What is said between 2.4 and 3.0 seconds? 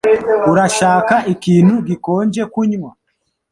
kunywa?